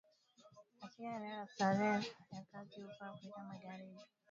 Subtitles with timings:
[0.81, 3.99] katika eneo la Sahel ya kati huko Afrika magharibi